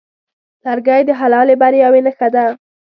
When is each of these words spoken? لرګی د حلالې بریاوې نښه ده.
لرګی 0.65 1.01
د 1.07 1.11
حلالې 1.19 1.55
بریاوې 1.61 2.01
نښه 2.05 2.27
ده. 2.35 2.45